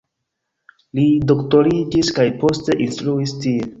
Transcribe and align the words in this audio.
Li 0.99 1.03
doktoriĝis 1.31 2.11
kaj 2.19 2.25
poste 2.45 2.79
instruis 2.87 3.37
tie. 3.45 3.69